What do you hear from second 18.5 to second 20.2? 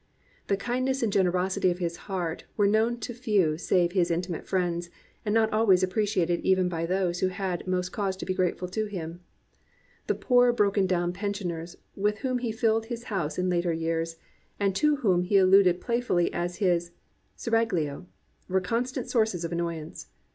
a constant source of annoyance.